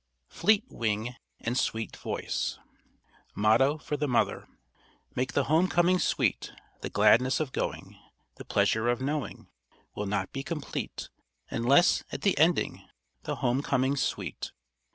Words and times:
FLEET 0.29 0.63
WING 0.67 1.15
AND 1.41 1.59
SWEET 1.59 1.95
VOICE 1.95 2.57
MOTTO 3.35 3.77
FOR 3.77 3.97
THE 3.97 4.07
MOTHER 4.07 4.47
_Make 5.15 5.33
the 5.33 5.43
home 5.43 5.67
coming 5.67 5.99
sweet! 5.99 6.51
The 6.81 6.89
gladness 6.89 7.39
of 7.39 7.51
going, 7.51 7.99
The 8.37 8.45
pleasure 8.45 8.89
of 8.89 8.99
knowing 8.99 9.47
Will 9.93 10.07
not 10.07 10.31
be 10.33 10.41
complete 10.41 11.09
Unless, 11.51 12.03
at 12.11 12.23
the 12.23 12.35
ending, 12.39 12.81
The 13.25 13.35
home 13.45 13.61
coming's 13.61 14.01
sweet. 14.01 14.49